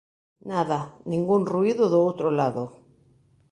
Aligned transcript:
Nada, 0.51 0.77
ningún 1.11 1.41
ruído 1.53 1.83
do 1.93 1.99
outro 2.07 2.27
lado. 2.39 2.63